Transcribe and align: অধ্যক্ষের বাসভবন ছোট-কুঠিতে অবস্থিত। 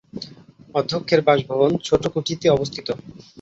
অধ্যক্ষের 0.75 1.21
বাসভবন 1.21 1.71
ছোট-কুঠিতে 1.83 2.47
অবস্থিত। 2.49 2.87